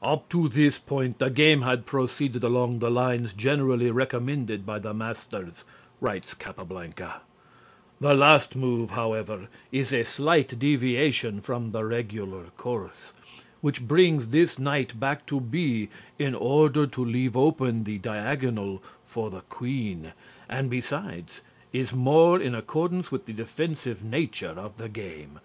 "Up 0.00 0.28
to 0.28 0.46
this 0.46 0.78
point 0.78 1.18
the 1.18 1.28
game 1.28 1.62
had 1.62 1.86
proceeded 1.86 2.44
along 2.44 2.78
the 2.78 2.88
lines 2.88 3.32
generally 3.32 3.90
recommended 3.90 4.64
by 4.64 4.78
the 4.78 4.94
masters," 4.94 5.64
writes 6.00 6.34
Capablanca. 6.34 7.22
"The 8.00 8.14
last 8.14 8.54
move, 8.54 8.90
however, 8.90 9.48
is 9.72 9.92
a 9.92 10.04
slight 10.04 10.56
deviation 10.56 11.40
from 11.40 11.72
the 11.72 11.84
regular 11.84 12.44
course, 12.56 13.12
which 13.60 13.88
brings 13.88 14.28
this 14.28 14.56
Knight 14.56 15.00
back 15.00 15.26
to 15.26 15.40
B 15.40 15.88
in 16.16 16.36
order 16.36 16.86
to 16.86 17.04
leave 17.04 17.36
open 17.36 17.82
the 17.82 17.98
diagonal 17.98 18.80
for 19.04 19.30
the 19.30 19.42
Q, 19.50 20.12
and 20.48 20.70
besides 20.70 21.40
is 21.72 21.92
more 21.92 22.38
in 22.40 22.54
accordance 22.54 23.10
with 23.10 23.26
the 23.26 23.32
defensive 23.32 24.04
nature 24.04 24.54
of 24.56 24.76
the 24.76 24.88
game. 24.88 25.40